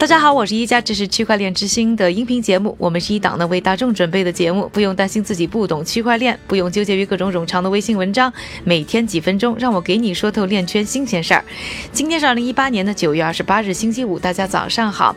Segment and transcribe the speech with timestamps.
[0.00, 2.74] 大家好，我是一加，这是区块链之星的音频节目。
[2.78, 8.32] 我们是一档呢为大众准备的节目，不用担心自己不懂区块链，不用纠结于各种冗长的微信文章。
[8.64, 11.44] 每天几分钟，让我给你说透链圈新鲜事儿。
[11.92, 15.14] 今天是二零一八年的九月二十八日，星期五，大家早上好。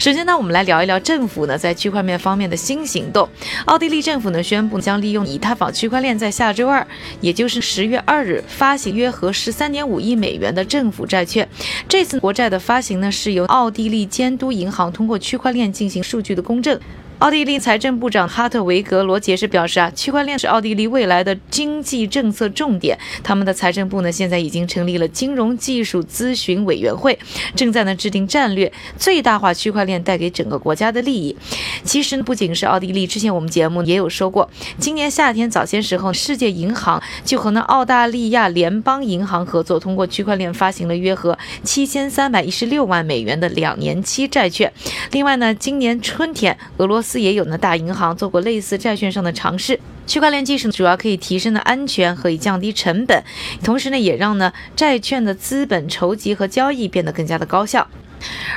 [0.00, 3.28] 首先呢，我们来聊一聊政府呢在区块链方面的新行动。
[3.66, 6.84] 奥地利政府呢宣布将利用以太坊区块链，在下周二，
[7.20, 11.48] 也就是十月二日，发行约合十三点五亿美元的政府债券。
[11.88, 16.80] 这次国债的发行呢，是由奥地利监监督银行通过区块链进行数据的公证。
[17.24, 22.98] 奥地利财政部长哈特维格罗解释表示啊，区块链是奥地利未来的经济政策重点。
[23.22, 27.18] 他们的财政部呢，现在已经成立了金融技术咨询委员会，
[27.56, 31.34] 正在呢制定战略，最大化区块链带给整个国家的利益。
[31.82, 44.70] 其实不仅是奥地利，之前我们节目也有说过，今年夏天早些时候，世界银行就和呢澳大利亚联邦银行合作，通过区块链发行了约合七千三百一十六万美元的两年期债券。
[45.12, 47.13] 另外呢，今年春天，俄罗斯。
[47.20, 49.78] 也有呢，大银行做过类似债券上的尝试。
[50.06, 53.22] 区块链技术主要可以提升的安全和以降低成本，
[53.62, 57.86] 同时呢，也让呢债券的资本筹集和交易变得更加的高效。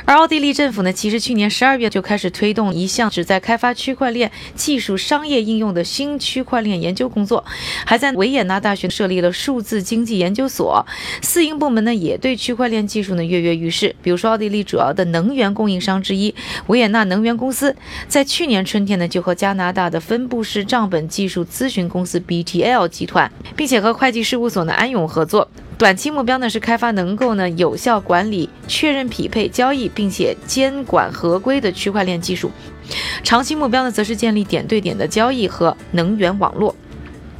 [0.04, 7.44] 而奥地利政府呢，其实去年十二月就开始推动一项旨在开发区块链技术商业应用的新区块链研究工作，
[7.84, 10.86] 还在维也纳大学设立了数字经济研究所。
[11.20, 13.94] 私营部门呢，也对区块链技术呢跃跃欲试。
[14.02, 16.34] 比如说，奥地利主要的能源供应商之一
[16.68, 25.50] 维也纳能源公司，在去年春天呢，就和加拿大的分布式账本技术咨询公司 BTL 集团，并且和会计事务所呢安永合作。
[25.78, 32.50] 短期目标呢是开发能够呢有效管理、确认匹配交易，并且监管合规的区块链技术。
[33.22, 36.74] 长期目标呢则是建立点对点的交易和能源网络。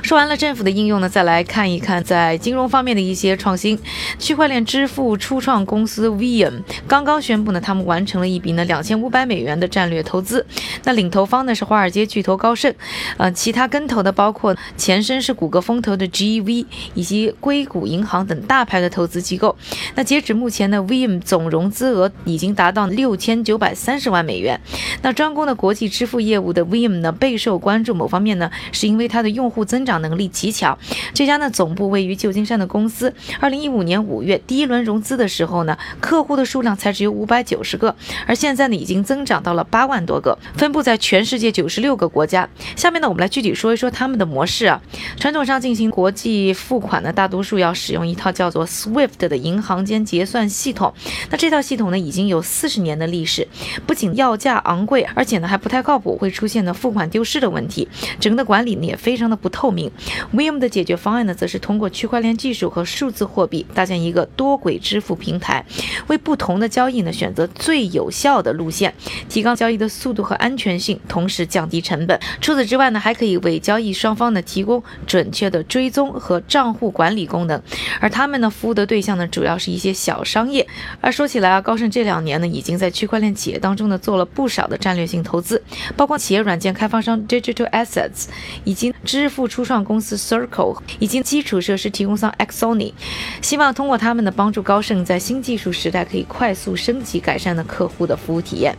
[0.09, 3.79] 说完了政府的应用呢，再来看一看在金融方面的一些创新。
[4.19, 10.47] 区块链支付初创公司 Vim 刚刚宣布呢，他们完成了一笔呢两千五百美元的战略投资。
[10.85, 12.75] 那领投方呢是华尔街巨头高盛，
[13.19, 16.65] 呃，其他跟投的包括前身是谷歌风投的 GV
[16.95, 19.55] 以及硅谷银行等大牌的投资机构。
[19.95, 24.59] 那截止目前呢，Vim 总融资额已经达到六千九百三十万美元。
[25.03, 29.85] 那专攻的国际支付业务的 Vim 呢备受关注，某方面呢是因为它的用户增。
[29.89, 30.79] 长能力极强，
[31.13, 37.95] 这家呢总部位于旧金山的公司，二零一五年五月第一轮融资的时候呢，客户的数量才只有五百九十个，
[38.27, 42.49] 而现在呢已经增长到了八万多个，分布在全世界九十六个国家。
[42.77, 44.81] 下面呢我们来具体说一说他们的模式啊。
[45.17, 50.93] 传统上进行国际付款呢，大多数要使用一套叫做 SWIFT 的银行间结算系统。
[51.31, 53.47] 那这套系统呢已经有四十年的历史，
[53.87, 57.89] 不仅要价昂贵，而且呢还不太靠谱，会出现呢付款丢失的问题，
[58.21, 59.88] 整个的管理呢也非常的不透明。
[60.35, 65.65] Vim 的解决方案呢，则是通过区块链技术和数字货币搭建一个多轨支付平台，
[66.09, 68.93] 为不同的交易呢选择最有效的路线，
[69.29, 72.19] 提高交易的速度和安全性，同时降低成本。
[72.41, 77.63] 除此之外呢，还可以为交易双方呢提供准确的追踪和账户管理功能。
[78.01, 80.67] 而他们呢服务的对象呢，主要是一些小商业。
[81.01, 85.63] 而说起来啊，高盛这两年呢，已经在区块链企业当中呢做了不少的战略性投资，
[85.97, 88.27] 包括企业软件开发商 Digital Assets，
[88.65, 89.68] 以及支付出。
[89.69, 92.95] 创公司 Circle 以及基础设施提供商 Axoni，
[93.43, 98.75] 希望通过他们的帮助，高盛在新技术时代可以快速升级改善的客户的服务体验。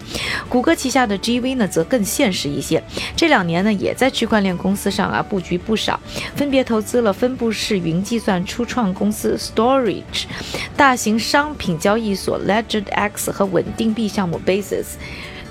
[0.49, 2.83] 谷歌旗下的 GV 呢，则更现实一些，
[3.15, 5.99] 这两年呢，也在区块链公司上啊布局不少，
[6.35, 10.23] 分别投资了分布式云计算初创公司 Storage、
[10.75, 14.85] 大型商品交易所 LedgerX 和稳定币项目 Basis。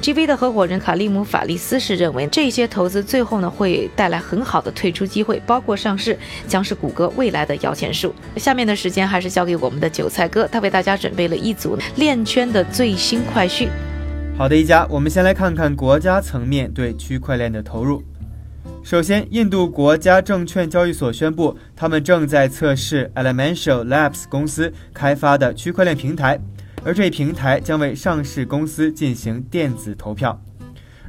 [0.00, 6.16] GV 的合伙人卡利姆·法利斯是认为，这些投资最后呢会带来很好的退出机会，包括上市
[6.46, 8.14] 将是谷歌未来的摇钱树。
[8.36, 13.68] 下面的时间还是交给我们的韭菜哥，他为大家准备了一组链圈的最新快讯。
[14.36, 18.02] 好的，一家，我们先来看看国家层面对区块链的投入。
[18.84, 26.38] 首先，印度国家证券交易所宣布，他们正在测试 Elemental Labs 公司开发的区块链平台。
[26.88, 30.40] 而这一平台将为上市公司进行电子投票，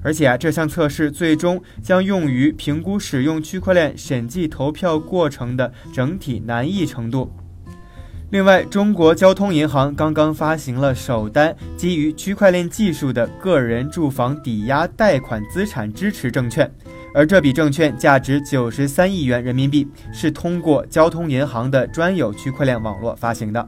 [0.02, 7.32] 而且啊，这项测试最终将用于评估使用区块链审计投票过程的整体难易程度。
[8.30, 16.70] 另外，中国交通银行刚刚发行了首单基于区块链技术的个人住房抵押贷款资产支持证券，
[17.16, 23.66] 而这笔证券价值九十三亿元人民币，是通过交通银行的专有区块链网络发行的。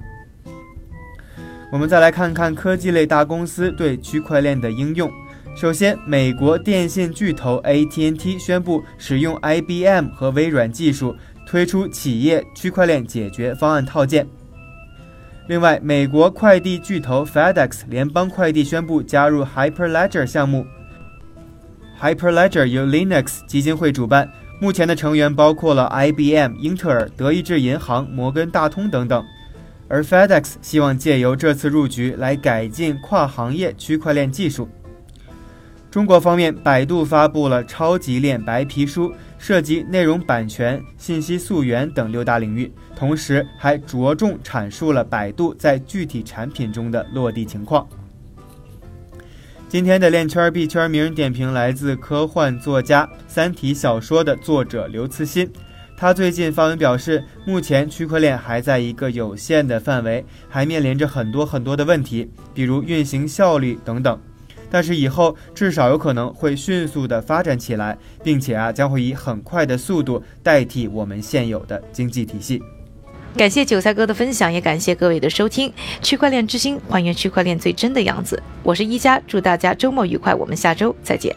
[1.72, 5.10] 我们再来看看科技类大公司对区块链的应用。
[5.56, 11.16] 首先，美国电信巨头 AT&T 宣布使用 IBM 和微软技术
[11.46, 14.28] 推出企业区块链解决方案套件。
[15.48, 20.66] 另外，美国快递巨头 FedEx 联邦快递宣布加入 Hyperledger 项目。
[22.02, 24.30] Hyperledger 由 Linux 基金会主办，
[24.60, 29.24] 目前的成员包括了 IBM、英特尔、德意志银行、摩根大通等等。
[29.92, 34.70] 而 FedEx 希望借由这次入局来改进跨行业区块链技术。
[35.92, 47.86] 中国方面，百度发布了超级链白皮书，涉及内容版权、信息溯源等六大领域，同时还着重阐述了百度在具体产品中的落地情况。
[49.68, 55.52] 今天的链圈币圈名人点评来自科幻作家《三体》小说的作者刘慈欣。
[56.02, 64.20] 他最近发文表示，目前区块链还在一个有限的范围，还面临着很多很多的问题，比如运行效率等等。
[64.72, 72.60] 但是以后至少有可能会迅速的发展起来，并且啊将会以很快的速度代替我们现有的经济体系。
[73.38, 75.72] 感谢韭菜哥的分享，也感谢各位的收听。
[76.02, 81.36] 区块链之星还原区块链最真的样子，我是一加，祝大家周末愉快，我们下周再见。